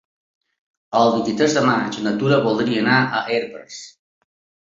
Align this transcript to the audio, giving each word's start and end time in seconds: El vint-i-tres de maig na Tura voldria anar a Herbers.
El 0.99 1.11
vint-i-tres 1.15 1.57
de 1.57 1.61
maig 1.67 1.99
na 2.07 2.13
Tura 2.23 2.41
voldria 2.47 2.81
anar 2.85 2.97
a 3.19 3.23
Herbers. 3.35 3.77